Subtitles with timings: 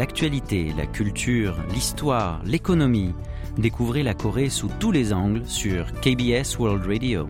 [0.00, 3.12] l'actualité, la culture, l'histoire, l'économie.
[3.58, 7.28] Découvrez la Corée sous tous les angles sur KBS World Radio.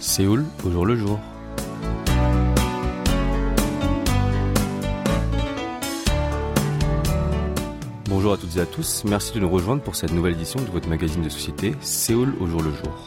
[0.00, 1.01] Séoul au jour le jour.
[8.32, 10.70] Bonjour à toutes et à tous, merci de nous rejoindre pour cette nouvelle édition de
[10.70, 13.04] votre magazine de société Séoul au jour le jour.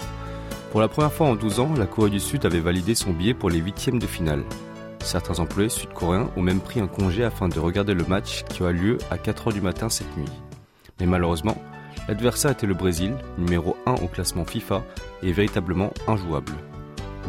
[0.70, 3.34] Pour la première fois en 12 ans, la Corée du Sud avait validé son billet
[3.34, 4.44] pour les huitièmes de finale.
[5.00, 8.72] Certains employés sud-coréens ont même pris un congé afin de regarder le match qui aura
[8.72, 10.30] lieu à 4h du matin cette nuit.
[11.00, 11.58] Mais malheureusement,
[12.08, 14.84] l'adversaire était le Brésil, numéro 1 au classement FIFA,
[15.24, 16.54] et véritablement injouable.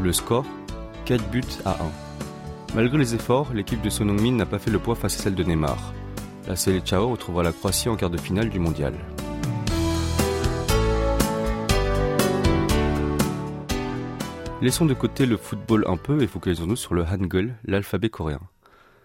[0.03, 0.45] Le score
[1.07, 2.75] 4 buts à 1.
[2.75, 5.35] Malgré les efforts, l'équipe de Son Heung-min n'a pas fait le poids face à celle
[5.35, 5.95] de Neymar.
[6.47, 8.95] La Chao retrouvera la Croatie en quart de finale du mondial.
[14.63, 18.41] Laissons de côté le football un peu et focalisons-nous sur le Hangul, l'alphabet coréen.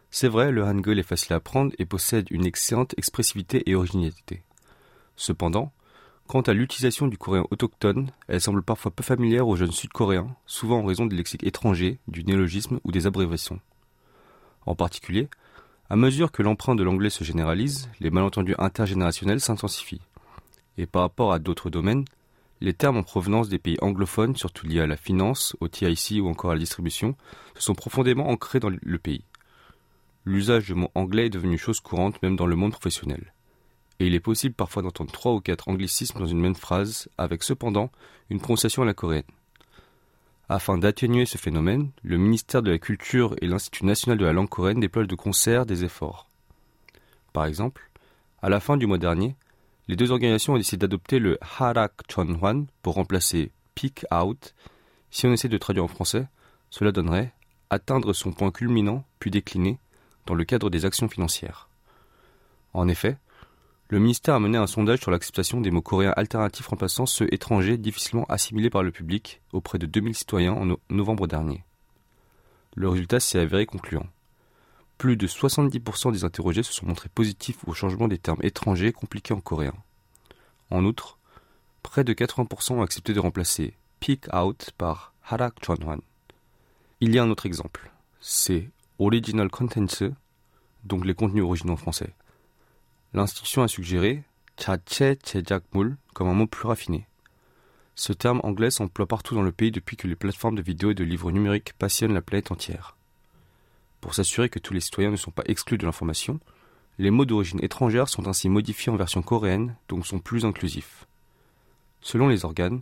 [0.09, 4.43] C'est vrai, le Hangul est facile à apprendre et possède une excellente expressivité et originalité.
[5.15, 5.71] Cependant,
[6.31, 10.79] Quant à l'utilisation du coréen autochtone, elle semble parfois peu familière aux jeunes sud-coréens, souvent
[10.79, 13.59] en raison des lexiques étrangers, du néologisme ou des abréviations.
[14.65, 15.27] En particulier,
[15.91, 19.99] à mesure que l'emprunt de l'anglais se généralise, les malentendus intergénérationnels s'intensifient.
[20.77, 22.05] Et par rapport à d'autres domaines,
[22.61, 26.29] les termes en provenance des pays anglophones, surtout liés à la finance, au TIC ou
[26.29, 27.17] encore à la distribution,
[27.55, 29.25] se sont profondément ancrés dans le pays.
[30.23, 33.33] L'usage du mot anglais est devenu chose courante même dans le monde professionnel
[34.01, 37.43] et il est possible parfois d'entendre trois ou quatre anglicismes dans une même phrase, avec
[37.43, 37.91] cependant
[38.31, 39.23] une prononciation à la coréenne.
[40.53, 44.49] Afin d'atténuer ce phénomène, le ministère de la Culture et l'Institut national de la langue
[44.49, 46.27] coréenne déploient de concert des efforts.
[47.31, 47.89] Par exemple,
[48.41, 49.37] à la fin du mois dernier,
[49.87, 54.53] les deux organisations ont décidé d'adopter le Harak Chonhwan pour remplacer Peak Out.
[55.09, 56.27] Si on essaie de traduire en français,
[56.69, 57.33] cela donnerait
[57.69, 59.79] atteindre son point culminant puis décliner
[60.25, 61.69] dans le cadre des actions financières.
[62.73, 63.15] En effet,
[63.91, 67.77] le ministère a mené un sondage sur l'acceptation des mots coréens alternatifs remplaçant ceux étrangers
[67.77, 71.65] difficilement assimilés par le public auprès de 2000 citoyens en novembre dernier.
[72.73, 74.07] Le résultat s'est avéré concluant.
[74.97, 79.33] Plus de 70% des interrogés se sont montrés positifs au changement des termes étrangers compliqués
[79.33, 79.75] en coréen.
[80.69, 81.17] En outre,
[81.83, 85.99] près de 80% ont accepté de remplacer peak out par harak chonhwan.
[87.01, 87.91] Il y a un autre exemple.
[88.21, 88.69] C'est
[88.99, 90.15] original contents,
[90.85, 92.13] donc les contenus originaux français
[93.13, 94.23] L'institution a suggéré
[94.57, 97.07] tchatché tchéjakmul comme un mot plus raffiné.
[97.95, 100.95] Ce terme anglais s'emploie partout dans le pays depuis que les plateformes de vidéos et
[100.95, 102.95] de livres numériques passionnent la planète entière.
[103.99, 106.39] Pour s'assurer que tous les citoyens ne sont pas exclus de l'information,
[106.99, 111.05] les mots d'origine étrangère sont ainsi modifiés en version coréenne, donc sont plus inclusifs.
[111.99, 112.81] Selon les organes,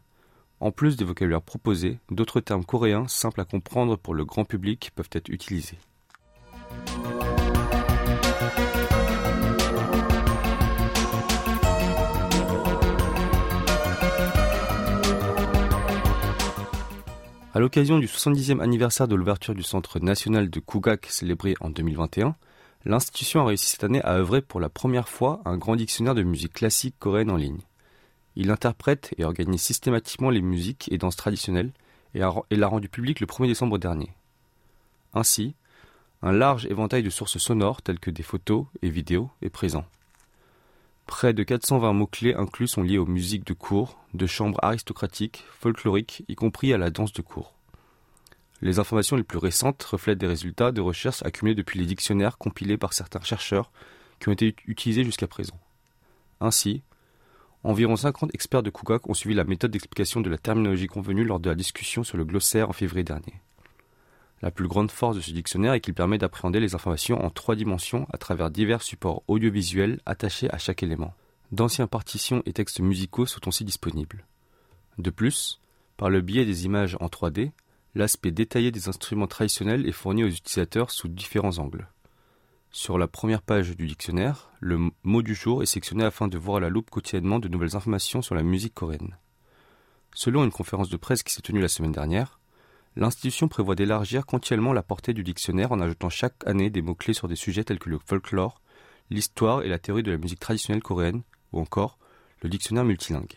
[0.59, 4.91] en plus des vocabulaires proposés, d'autres termes coréens simples à comprendre pour le grand public
[4.93, 5.79] peuvent être utilisés.
[17.51, 22.35] À l'occasion du 70e anniversaire de l'ouverture du Centre national de Kugak célébré en 2021,
[22.85, 26.21] l'institution a réussi cette année à œuvrer pour la première fois un grand dictionnaire de
[26.21, 27.61] musique classique coréenne en ligne.
[28.35, 31.71] Il interprète et organise systématiquement les musiques et danses traditionnelles
[32.13, 34.11] et, l'a rendu public le 1er décembre dernier.
[35.15, 35.55] Ainsi,
[36.21, 39.85] un large éventail de sources sonores telles que des photos et vidéos est présent.
[41.09, 46.23] Près de 420 mots-clés inclus sont liés aux musiques de cour, de chambre aristocratiques, folkloriques,
[46.29, 47.55] y compris à la danse de cour.
[48.61, 52.77] Les informations les plus récentes reflètent des résultats de recherches accumulés depuis les dictionnaires compilés
[52.77, 53.71] par certains chercheurs
[54.19, 55.59] qui ont été utilisés jusqu'à présent.
[56.41, 56.83] Ainsi,
[57.63, 61.39] environ 50 experts de Kugak ont suivi la méthode d'explication de la terminologie convenue lors
[61.39, 63.33] de la discussion sur le glossaire en février dernier.
[64.41, 67.55] La plus grande force de ce dictionnaire est qu'il permet d'appréhender les informations en trois
[67.55, 71.13] dimensions à travers divers supports audiovisuels attachés à chaque élément.
[71.51, 74.25] D'anciens partitions et textes musicaux sont aussi disponibles.
[74.97, 75.59] De plus,
[75.97, 77.51] par le biais des images en 3D,
[77.95, 81.89] l'aspect détaillé des instruments traditionnels est fourni aux utilisateurs sous différents angles.
[82.71, 86.57] Sur la première page du dictionnaire, le mot du jour est sectionné afin de voir
[86.57, 89.17] à la loupe quotidiennement de nouvelles informations sur la musique coréenne.
[90.13, 92.38] Selon une conférence de presse qui s'est tenue la semaine dernière,
[92.95, 97.27] L'institution prévoit d'élargir continuellement la portée du dictionnaire en ajoutant chaque année des mots-clés sur
[97.27, 98.61] des sujets tels que le folklore,
[99.09, 101.21] l'histoire et la théorie de la musique traditionnelle coréenne,
[101.53, 101.97] ou encore
[102.41, 103.35] le dictionnaire multilingue.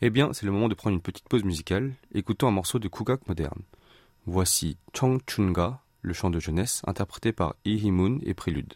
[0.00, 2.88] Eh bien, c'est le moment de prendre une petite pause musicale, écoutons un morceau de
[2.88, 3.62] Kugak moderne.
[4.26, 8.74] Voici Chong Chunga, le chant de jeunesse, interprété par Lee Hee-moon et Prélude.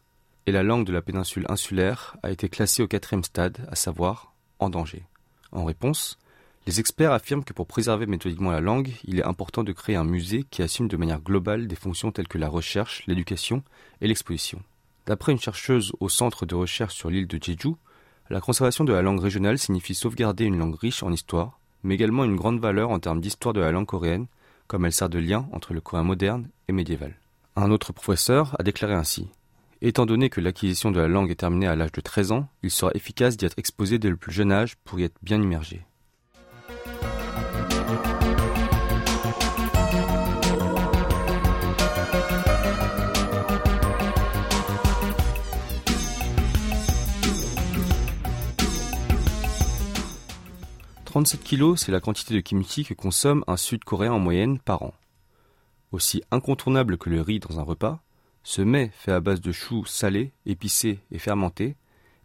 [0.51, 4.35] et la langue de la péninsule insulaire a été classée au quatrième stade, à savoir
[4.59, 5.05] en danger.
[5.53, 6.19] En réponse,
[6.67, 10.05] les experts affirment que pour préserver méthodiquement la langue, il est important de créer un
[10.05, 13.63] musée qui assume de manière globale des fonctions telles que la recherche, l'éducation
[14.01, 14.61] et l'exposition.
[15.07, 17.77] D'après une chercheuse au centre de recherche sur l'île de Jeju,
[18.31, 22.25] la conservation de la langue régionale signifie sauvegarder une langue riche en histoire, mais également
[22.25, 24.27] une grande valeur en termes d'histoire de la langue coréenne,
[24.69, 27.17] comme elle sert de lien entre le coréen moderne et médiéval.
[27.57, 29.29] Un autre professeur a déclaré ainsi
[29.83, 32.71] Étant donné que l'acquisition de la langue est terminée à l'âge de 13 ans, il
[32.71, 35.85] sera efficace d'y être exposé dès le plus jeune âge pour y être bien immergé.
[51.11, 54.95] «37 kilos, c'est la quantité de kimchi que consomme un Sud-Coréen en moyenne par an.
[55.91, 58.01] Aussi incontournable que le riz dans un repas,
[58.45, 61.75] ce mets fait à base de choux salés, épicés et fermentés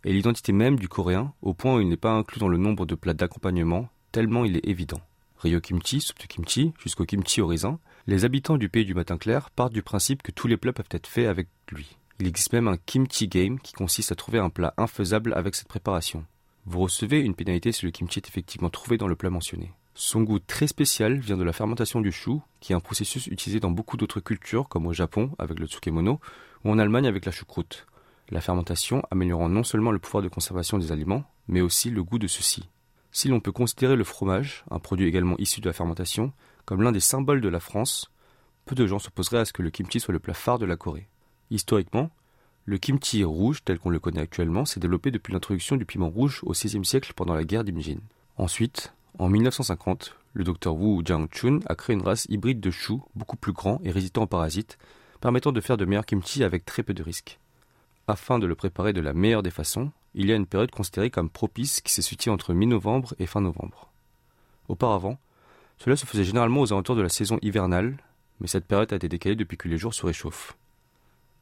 [0.04, 2.86] est l'identité même du coréen au point où il n'est pas inclus dans le nombre
[2.86, 5.02] de plats d'accompagnement tellement il est évident.
[5.40, 9.50] Ryo kimchi, soupe kimchi, jusqu'au kimchi au raisin, les habitants du pays du matin clair
[9.50, 11.98] partent du principe que tous les plats peuvent être faits avec lui.
[12.20, 15.68] Il existe même un kimchi game qui consiste à trouver un plat infaisable avec cette
[15.68, 16.24] préparation.
[16.66, 19.72] Vous recevez une pénalité si le kimchi est effectivement trouvé dans le plat mentionné.
[19.94, 23.60] Son goût très spécial vient de la fermentation du chou, qui est un processus utilisé
[23.60, 26.20] dans beaucoup d'autres cultures, comme au Japon avec le tsukemono,
[26.64, 27.86] ou en Allemagne avec la choucroute.
[28.30, 32.18] La fermentation améliorant non seulement le pouvoir de conservation des aliments, mais aussi le goût
[32.18, 32.68] de ceux-ci.
[33.12, 36.34] Si l'on peut considérer le fromage, un produit également issu de la fermentation,
[36.66, 38.12] comme l'un des symboles de la France,
[38.66, 40.76] peu de gens s'opposeraient à ce que le kimchi soit le plat phare de la
[40.76, 41.08] Corée.
[41.52, 42.10] Historiquement,
[42.66, 46.42] le kimchi rouge, tel qu'on le connaît actuellement, s'est développé depuis l'introduction du piment rouge
[46.44, 48.00] au XVIe siècle pendant la guerre d'Imjin.
[48.38, 53.38] Ensuite, en 1950, le docteur Wu Jiang-chun a créé une race hybride de choux beaucoup
[53.38, 54.80] plus grand et résistant aux parasites,
[55.22, 57.40] permettant de faire de meilleurs kimchi avec très peu de risques.
[58.08, 61.12] Afin de le préparer de la meilleure des façons, il y a une période considérée
[61.12, 63.92] comme propice qui s'est située entre mi-novembre et fin novembre.
[64.70, 65.20] Auparavant,
[65.78, 67.98] cela se faisait généralement aux alentours de la saison hivernale,
[68.40, 70.58] mais cette période a été décalée depuis que les jours se réchauffent.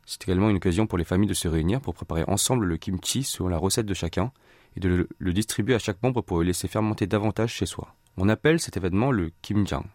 [0.05, 3.23] C'est également une occasion pour les familles de se réunir pour préparer ensemble le kimchi
[3.23, 4.31] selon la recette de chacun
[4.75, 7.95] et de le, distribuer à chaque membre pour le laisser fermenter davantage chez soi.
[8.17, 9.85] On appelle cet événement le Kimjang.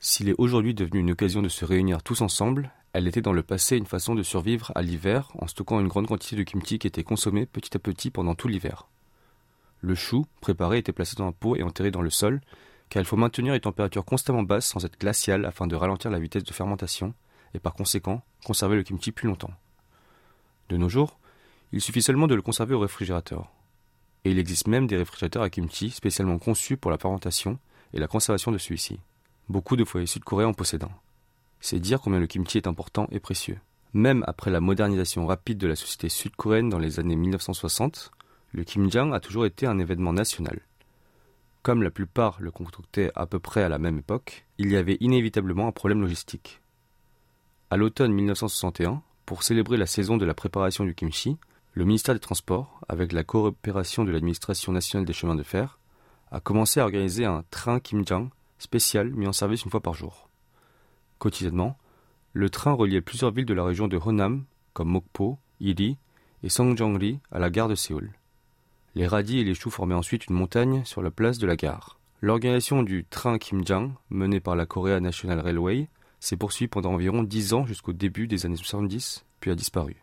[0.00, 3.42] S'il est aujourd'hui devenu une occasion de se réunir tous ensemble, elle était dans le
[3.42, 6.86] passé une façon de survivre à l'hiver en stockant une grande quantité de kimchi qui
[6.86, 8.88] était consommée petit à petit pendant tout l'hiver.
[9.80, 12.40] Le chou, préparé, était placé dans un pot et enterré dans le sol,
[12.90, 16.18] car il faut maintenir les températures constamment basses sans être glaciales afin de ralentir la
[16.18, 17.14] vitesse de fermentation
[17.54, 19.54] et par conséquent conserver le kimchi plus longtemps.
[20.68, 21.18] De nos jours,
[21.72, 23.50] il suffit seulement de le conserver au réfrigérateur
[24.24, 27.58] et il existe même des réfrigérateurs à kimchi spécialement conçus pour la fermentation
[27.92, 28.98] et la conservation de celui-ci.
[29.48, 30.86] Beaucoup de foyers sud-coréens en possèdent.
[31.60, 33.58] C'est dire combien le kimchi est important et précieux.
[33.92, 38.10] Même après la modernisation rapide de la société sud-coréenne dans les années 1960,
[38.52, 40.60] le kimjang a toujours été un événement national.
[41.62, 44.98] Comme la plupart le concoctaient à peu près à la même époque, il y avait
[45.00, 46.60] inévitablement un problème logistique.
[47.74, 51.38] À l'automne 1961, pour célébrer la saison de la préparation du kimchi,
[51.72, 55.80] Le ministère des Transports, avec la coopération de l'administration nationale des chemins de fer,
[56.30, 58.28] a commencé à organiser un train Kimjang
[58.58, 60.28] spécial mis en service une fois par jour.
[61.18, 61.76] Quotidiennement,
[62.32, 65.98] le train reliait plusieurs villes de la région de Honam, comme Mokpo, Iri
[66.44, 68.12] et Songjeongri, à la gare de Séoul.
[68.94, 71.98] Les radis et les choux formaient ensuite une montagne sur la place de la gare.
[72.20, 75.88] L'organisation du train Kimjang, menée par la Korea National Railway,
[76.24, 79.96] s'est poursuivie pendant environ dix ans jusqu'au début des années 70, puis a disparu.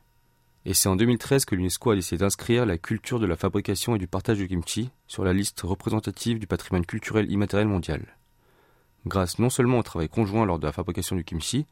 [0.65, 3.99] Et c'est en 2013 que l'UNESCO a décidé d'inscrire la culture de la fabrication et
[3.99, 8.05] du partage du kimchi sur la liste représentative du patrimoine culturel immatériel mondial.
[9.07, 11.65] Grâce non seulement au travail conjoint lors de la fabrication du kimchi,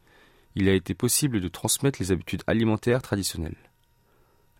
[0.56, 3.70] il a été possible de transmettre les habitudes alimentaires traditionnelles.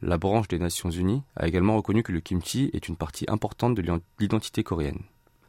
[0.04, 3.74] La branche des Nations Unies a également reconnu que le kimchi est une partie importante
[3.74, 5.02] de l'identité coréenne.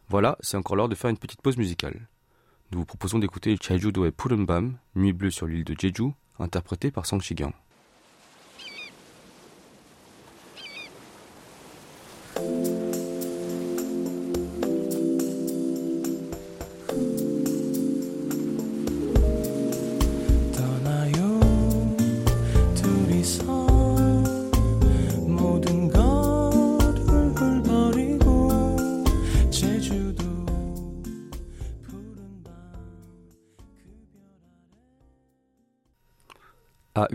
[0.09, 2.09] Voilà, c'est encore l'heure de faire une petite pause musicale.
[2.73, 7.19] Nous vous proposons d'écouter Jeju-do의 Purumbam, Nuit bleue sur l'île de Jeju, interprété par Sang
[7.19, 7.53] Shigyang.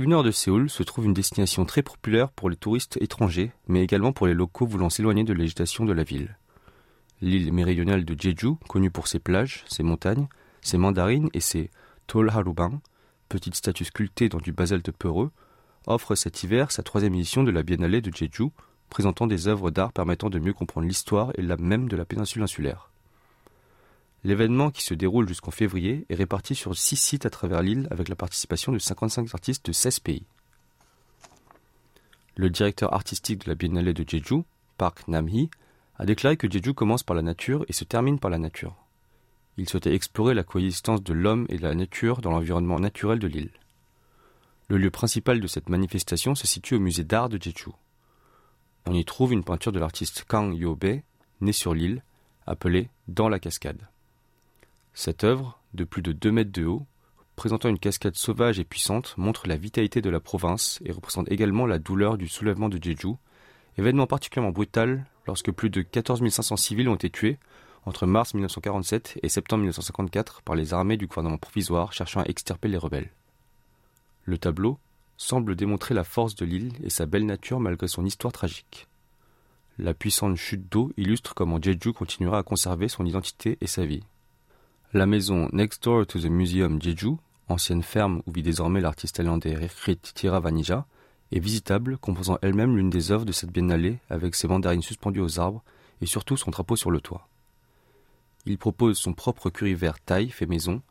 [0.06, 3.84] Une heure de Séoul se trouve une destination très populaire pour les touristes étrangers, mais
[3.84, 6.38] également pour les locaux voulant s'éloigner de l'agitation de la ville.
[7.22, 10.28] L'île méridionale de Jeju, connue pour ses plages, ses montagnes,
[10.62, 11.72] ses mandarines et ses
[12.06, 12.82] Tolharubang,
[13.30, 15.32] petites statues sculptées dans du basalte peureux,
[15.88, 18.52] offre cet hiver sa troisième édition de la Biennale de Jeju,
[18.92, 22.44] présentant des œuvres d'art permettant de mieux comprendre l'histoire et l'âme même de la péninsule
[22.44, 22.92] insulaire.
[24.26, 28.10] L'événement, qui se déroule jusqu'en février, est réparti sur six sites à travers l'île avec
[28.10, 30.26] la participation de 55 artistes de 16 pays.
[32.36, 34.42] Le directeur artistique de la Biennale de Jeju,
[34.80, 35.52] Park Nam-hee,
[36.00, 38.76] a déclaré que Jeju commence par la nature et se termine par la nature.
[39.58, 43.28] Il souhaitait explorer la coexistence de l'homme et de la nature dans l'environnement naturel de
[43.28, 43.52] l'île.
[44.70, 47.70] Le lieu principal de cette manifestation se situe au musée d'art de Jeju.
[48.88, 51.04] On y trouve une peinture de l'artiste Kang Yo-bae,
[51.42, 52.04] né sur l'île,
[52.48, 53.88] appelée Dans la cascade.
[54.98, 56.88] Cette œuvre, de plus de 2 mètres de haut,
[57.36, 61.66] présentant une cascade sauvage et puissante, montre la vitalité de la province et représente également
[61.66, 63.16] la douleur du soulèvement de Jeju,
[63.78, 67.38] événement particulièrement brutal lorsque plus de 14 500 civils ont été tués
[67.86, 72.70] entre mars 1947 et septembre 1954 par les armées du gouvernement provisoire cherchant à extirper
[72.70, 73.12] les rebelles.
[74.24, 74.80] Le tableau
[75.18, 78.88] semble démontrer la force de l'île et sa belle nature malgré son histoire tragique.
[79.78, 84.04] La puissante chute d'eau illustre comment Jeju continuera à conserver son identité et sa vie.
[84.96, 87.18] La maison Next Door to the Museum Jeju,
[87.50, 90.86] ancienne ferme où vit désormais l'artiste thaïlandais Rekrit Tiravanija,
[91.34, 95.38] est visitable, composant elle-même l'une des œuvres de cette biennale avec ses mandarines suspendues aux
[95.38, 95.66] arbres
[96.00, 97.28] et surtout son drapeau sur le toit.
[98.46, 100.82] Il propose son propre curry vert thaï fait maison,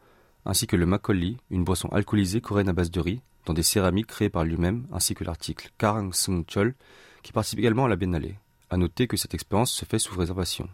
[0.44, 4.08] ainsi que le makgeolli, une boisson alcoolisée coréenne à base de riz, dans des céramiques
[4.08, 6.74] créées par lui-même, ainsi que l'article Karang Sung Chol,
[7.22, 8.34] qui participe également à la biennale.
[8.68, 10.68] À noter que cette expérience se fait sous réservation.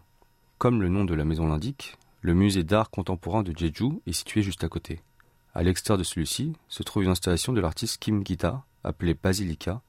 [0.57, 4.43] Comme le nom de la maison l'indique, le musée d'art contemporain de Jeju est situé
[4.43, 5.01] juste à côté.
[5.53, 9.81] À l'extérieur de celui-ci se trouve une installation de l'artiste Kim Gita, appelée Basilica,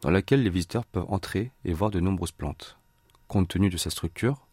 [0.00, 2.78] dans laquelle les visiteurs peuvent entrer et voir de nombreuses plantes.
[3.28, 4.46] Compte tenu de sa structure,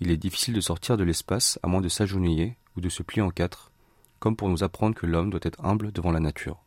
[0.00, 3.22] il est difficile de sortir de l'espace à moins de s'agenouiller ou de se plier
[3.22, 3.72] en quatre,
[4.20, 6.58] comme pour nous apprendre que l'homme doit être humble devant la nature.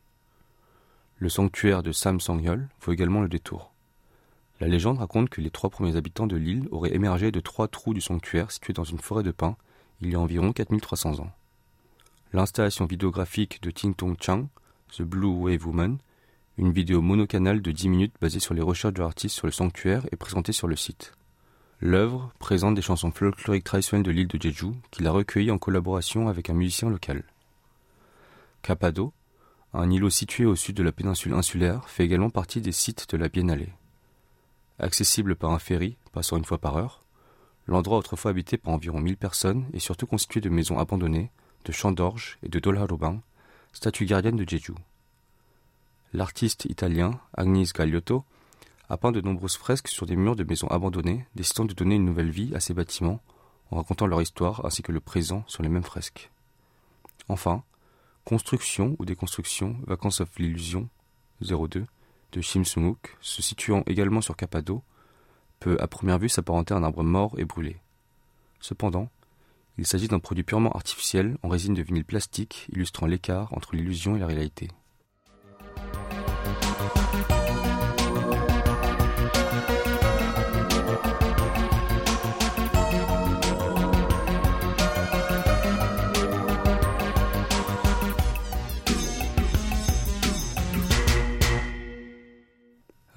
[1.18, 3.72] Le sanctuaire de Sam Sangyol vaut également le détour.
[4.60, 7.94] La légende raconte que les trois premiers habitants de l'île auraient émergé de trois trous
[7.94, 9.56] du sanctuaire situé dans une forêt de pins
[10.02, 11.32] il y a environ 4300 ans.
[12.34, 14.48] L'installation vidéographique de Ting Tong Chang,
[14.96, 15.98] The Blue Wave Woman,
[16.58, 20.06] une vidéo monocanale de 10 minutes basée sur les recherches de l'artiste sur le sanctuaire
[20.12, 21.14] est présentée sur le site.
[21.80, 26.28] L'œuvre présente des chansons folkloriques traditionnelles de l'île de Jeju qu'il a recueillies en collaboration
[26.28, 27.24] avec un musicien local.
[28.62, 29.14] Capado,
[29.74, 33.18] un îlot situé au sud de la péninsule insulaire, fait également partie des sites de
[33.18, 33.68] la Biennale.
[34.80, 37.04] Accessible par un ferry passant une fois par heure,
[37.70, 41.30] L'endroit autrefois habité par environ 1000 personnes est surtout constitué de maisons abandonnées,
[41.66, 43.22] de champs d'orge et de dolharubang,
[43.74, 44.74] statues gardiennes de Jeju.
[46.12, 48.26] L'artiste italien Agnis Gagliotto
[48.90, 52.06] a peint de nombreuses fresques sur des murs de maisons abandonnées, décidant de donner une
[52.06, 53.22] nouvelle vie à ces bâtiments
[53.70, 56.32] en racontant leur histoire ainsi que le présent sur les mêmes fresques.
[57.28, 57.62] Enfin,
[58.26, 60.90] Construction ou déconstruction, Vacances of l'illusion
[61.42, 61.86] 02
[62.32, 64.82] de Shim se situant également sur Capado,
[65.60, 67.78] peut à première vue s'apparenter à un arbre mort et brûlé.
[68.60, 69.10] Cependant,
[69.78, 74.16] il s'agit d'un produit purement artificiel en résine de vinyle plastique illustrant l'écart entre l'illusion
[74.16, 74.68] et la réalité.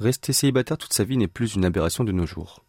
[0.02, 2.64] Rester célibataire toute sa vie n'est plus une aberration de nos jours.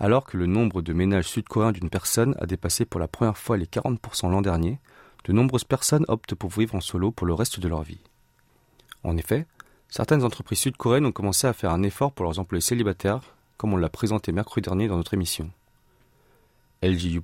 [0.00, 3.56] Alors que le nombre de ménages sud-coréens d'une personne a dépassé pour la première fois
[3.56, 4.80] les 40% l'an dernier,
[5.24, 8.00] de nombreuses personnes optent pour vivre en solo pour le reste de leur vie.
[9.04, 9.46] En effet,
[9.88, 13.76] certaines entreprises sud-coréennes ont commencé à faire un effort pour leurs employés célibataires, comme on
[13.76, 15.52] l'a présenté mercredi dernier dans notre émission.
[16.82, 17.22] LGU+,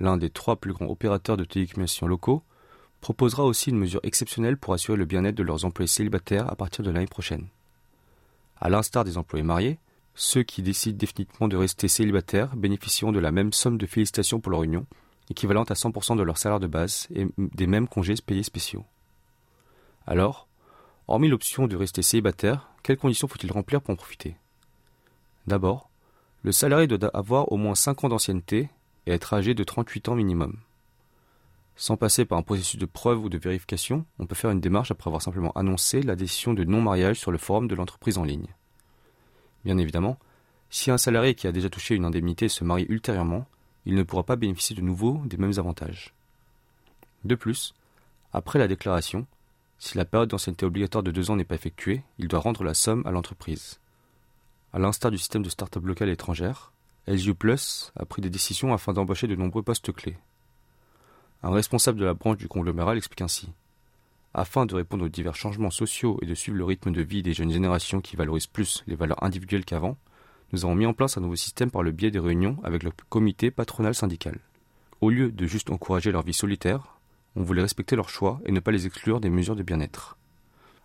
[0.00, 2.42] l'un des trois plus grands opérateurs de télécommunications locaux,
[3.00, 6.84] proposera aussi une mesure exceptionnelle pour assurer le bien-être de leurs employés célibataires à partir
[6.84, 7.46] de l'année prochaine.
[8.62, 9.80] À l'instar des employés mariés,
[10.14, 14.52] ceux qui décident définitivement de rester célibataires bénéficieront de la même somme de félicitations pour
[14.52, 14.86] leur union,
[15.28, 18.84] équivalente à 100% de leur salaire de base et des mêmes congés payés spéciaux.
[20.06, 20.46] Alors,
[21.08, 24.36] hormis l'option de rester célibataire, quelles conditions faut-il remplir pour en profiter?
[25.48, 25.90] D'abord,
[26.42, 28.70] le salarié doit avoir au moins 5 ans d'ancienneté
[29.06, 30.56] et être âgé de 38 ans minimum.
[31.76, 34.90] Sans passer par un processus de preuve ou de vérification, on peut faire une démarche
[34.90, 38.48] après avoir simplement annoncé la décision de non-mariage sur le forum de l'entreprise en ligne.
[39.64, 40.18] Bien évidemment,
[40.70, 43.46] si un salarié qui a déjà touché une indemnité se marie ultérieurement,
[43.84, 46.14] il ne pourra pas bénéficier de nouveau des mêmes avantages.
[47.24, 47.74] De plus,
[48.32, 49.26] après la déclaration,
[49.78, 52.74] si la période d'ancienneté obligatoire de deux ans n'est pas effectuée, il doit rendre la
[52.74, 53.80] somme à l'entreprise.
[54.72, 56.72] À l'instar du système de start-up local étrangère,
[57.06, 60.16] LGU Plus a pris des décisions afin d'embaucher de nombreux postes clés.
[61.44, 63.50] Un responsable de la branche du conglomérat l'explique ainsi.
[64.32, 67.32] Afin de répondre aux divers changements sociaux et de suivre le rythme de vie des
[67.32, 69.96] jeunes générations qui valorisent plus les valeurs individuelles qu'avant,
[70.52, 72.92] nous avons mis en place un nouveau système par le biais des réunions avec le
[73.08, 74.38] comité patronal syndical.
[75.00, 77.00] Au lieu de juste encourager leur vie solitaire,
[77.34, 80.16] on voulait respecter leurs choix et ne pas les exclure des mesures de bien-être.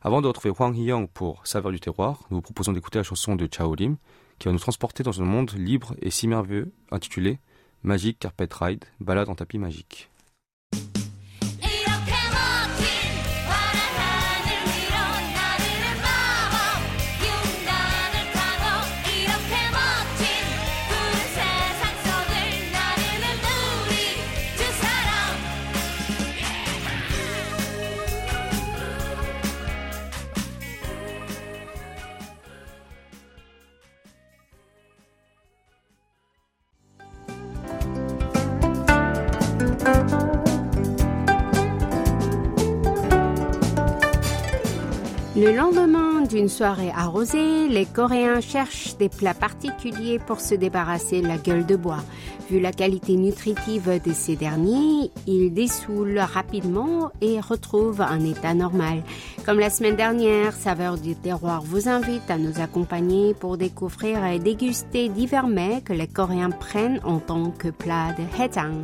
[0.01, 3.35] Avant de retrouver Huang Hiyang pour Saveur du terroir, nous vous proposons d'écouter la chanson
[3.35, 3.97] de Chao Lim,
[4.39, 7.37] qui va nous transporter dans un monde libre et si merveilleux intitulé
[7.83, 10.09] Magic Carpet Ride, balade en tapis magique.
[45.47, 51.37] Le lendemain d'une soirée arrosée, les Coréens cherchent des plats particuliers pour se débarrasser la
[51.37, 52.03] gueule de bois.
[52.49, 59.03] Vu la qualité nutritive de ces derniers, ils dessoulent rapidement et retrouvent un état normal.
[59.45, 64.39] Comme la semaine dernière, Saveur du terroir vous invite à nous accompagner pour découvrir et
[64.39, 68.83] déguster divers mets que les Coréens prennent en tant que plat de hejang.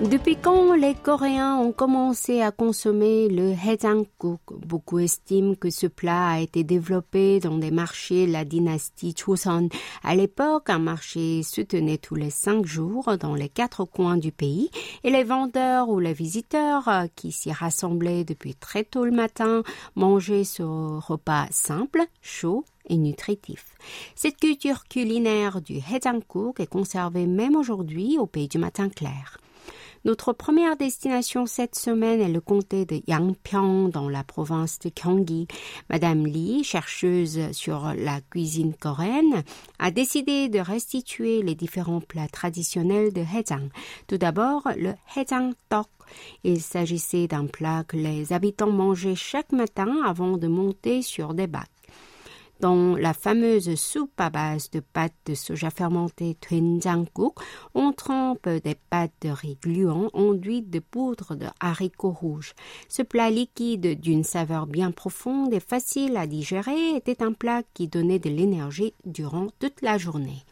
[0.00, 6.28] Depuis quand les Coréens ont commencé à consommer le hejanguk Beaucoup estiment que ce plat
[6.28, 9.68] a été développé dans des marchés de la dynastie Choson.
[10.02, 14.32] À l'époque, un marché se tenait tous les cinq jours dans les quatre coins du
[14.32, 14.70] pays
[15.04, 19.62] et les vendeurs ou les visiteurs qui s'y rassemblaient depuis très tôt le matin
[19.96, 23.76] mangeaient ce repas simple, chaud et nutritif.
[24.14, 29.36] Cette culture culinaire du hejanguk est conservée même aujourd'hui au pays du matin clair.
[30.06, 35.46] Notre première destination cette semaine est le comté de Yangpyeong dans la province de Gyeonggi.
[35.90, 39.42] Madame Lee, chercheuse sur la cuisine coréenne,
[39.78, 43.68] a décidé de restituer les différents plats traditionnels de Hejang.
[44.06, 45.88] Tout d'abord, le Hejang Tok.
[46.44, 51.46] Il s'agissait d'un plat que les habitants mangeaient chaque matin avant de monter sur des
[51.46, 51.68] bacs.
[52.60, 57.38] Dans la fameuse soupe à base de pâtes de soja fermentée doenjangguk,
[57.74, 62.52] on trempe des pâtes de riz gluant enduites de poudre de haricots rouges.
[62.90, 67.88] Ce plat liquide d'une saveur bien profonde et facile à digérer était un plat qui
[67.88, 70.44] donnait de l'énergie durant toute la journée.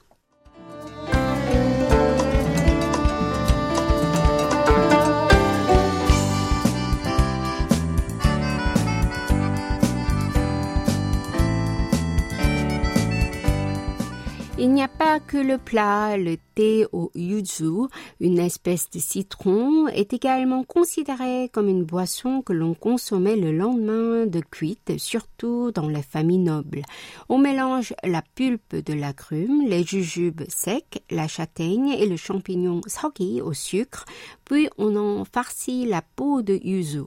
[14.61, 17.87] Il n'y a pas que le plat, le thé au yuzu,
[18.18, 24.27] une espèce de citron, est également considéré comme une boisson que l'on consommait le lendemain
[24.27, 26.83] de cuite, surtout dans les familles nobles.
[27.29, 33.40] On mélange la pulpe de l'agrume, les jujubes secs, la châtaigne et le champignon sogi
[33.40, 34.07] au sucre
[34.44, 37.05] Puis on en farcit la peau de yuzu.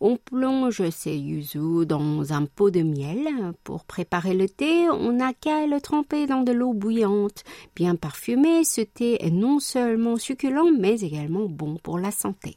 [0.00, 3.54] On plonge ces yuzu dans un pot de miel.
[3.64, 7.43] Pour préparer le thé, on n'a qu'à le tremper dans de l'eau bouillante.
[7.75, 12.55] Bien parfumé, ce thé est non seulement succulent, mais également bon pour la santé.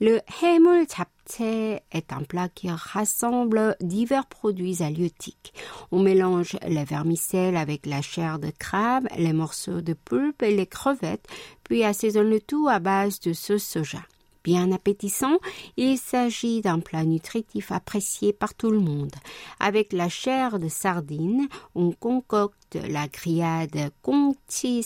[0.00, 5.54] Le 해물 잡채 est un plat qui rassemble divers produits halieutiques.
[5.90, 10.66] On mélange les vermicelles avec la chair de crabe, les morceaux de pulpe et les
[10.66, 11.26] crevettes,
[11.64, 14.02] puis assaisonne le tout à base de sauce soja.
[14.43, 15.37] Bien appétissant,
[15.77, 19.13] il s'agit d'un plat nutritif apprécié par tout le monde.
[19.59, 24.83] Avec la chair de sardine, on concocte la grillade Kongchi.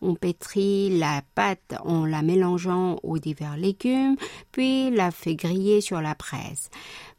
[0.00, 4.16] On pétrit la pâte en la mélangeant aux divers légumes,
[4.52, 6.70] puis la fait griller sur la braise.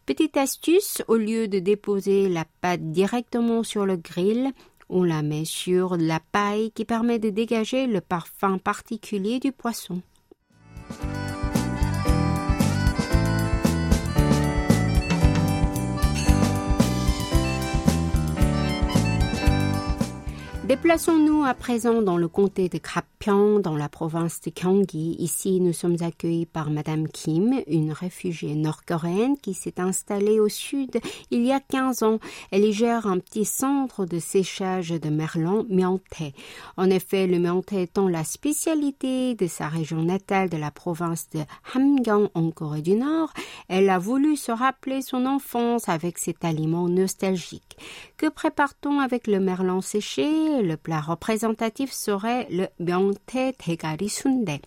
[0.06, 4.52] Petite astuce, au lieu de déposer la pâte directement sur le grill,
[4.90, 10.02] on la met sur la paille qui permet de dégager le parfum particulier du poisson.
[20.70, 22.78] Déplaçons-nous à présent dans le comté de
[23.20, 25.16] Krapion, dans la province de Gyeonggi.
[25.20, 31.00] Ici, nous sommes accueillis par Madame Kim, une réfugiée nord-coréenne qui s'est installée au sud
[31.32, 32.20] il y a 15 ans.
[32.52, 36.34] Elle y gère un petit centre de séchage de merlan, Myeontae.
[36.78, 41.42] En effet, le Myeontae étant la spécialité de sa région natale de la province de
[41.74, 43.34] Hamgyong en Corée du Nord,
[43.68, 47.78] elle a voulu se rappeler son enfance avec cet aliment nostalgique.
[48.18, 50.62] Que prépare-t-on avec le merlan séché?
[50.62, 54.60] Le plat représentatif serait le Myeongtae 동태, 대가리, 순대.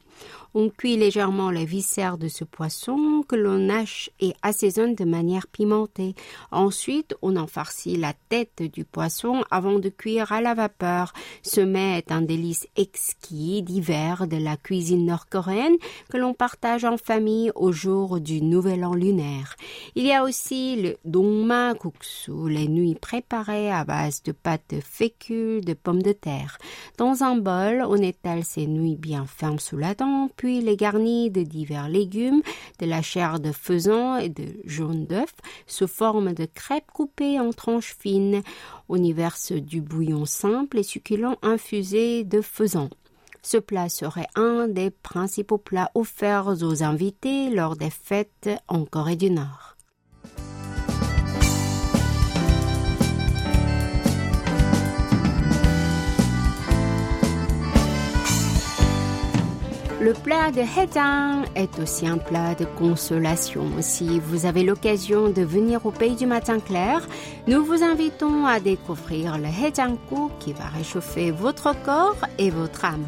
[0.55, 5.47] On cuit légèrement les viscères de ce poisson que l'on hache et assaisonne de manière
[5.47, 6.15] pimentée.
[6.51, 11.15] Ensuite, on en farcit la tête du poisson avant de cuire à la vapeur.
[11.43, 15.77] Ce mets est un délice exquis d'hiver de la cuisine nord-coréenne
[16.11, 19.57] que l'on partage en famille au jour du nouvel an lunaire.
[19.95, 24.81] Il y a aussi le dongma guksu, les nuits préparées à base de pâte de
[24.81, 26.59] fécule de pommes de terre.
[26.99, 29.95] Dans un bol, on étale ces nuits bien fermes sous la
[30.37, 32.43] puis les garnis de divers légumes,
[32.79, 35.35] de la chair de faisan et de jaune d'œuf,
[35.67, 38.43] sous forme de crêpes coupées en tranches fines.
[38.89, 42.89] On y verse du bouillon simple et succulent infusé de faisan.
[43.43, 49.17] Ce plat serait un des principaux plats offerts aux invités lors des fêtes en Corée
[49.17, 49.72] du Nord.
[60.03, 63.71] Le plat de Hedang est aussi un plat de consolation.
[63.79, 67.07] Si vous avez l'occasion de venir au pays du matin clair,
[67.47, 73.07] nous vous invitons à découvrir le Hedanggu qui va réchauffer votre corps et votre âme.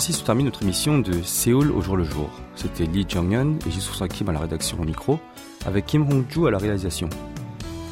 [0.00, 2.30] Ainsi se termine notre émission de Séoul au jour le jour.
[2.56, 5.20] C'était Lee Jong-yeon et Jisoo Kim à la rédaction au micro,
[5.66, 7.10] avec Kim Hong-ju à la réalisation.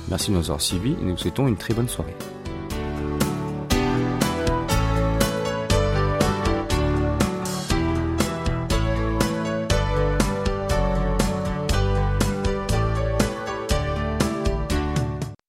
[0.09, 2.17] Merci de nous avoir suivis et nous souhaitons une très bonne soirée.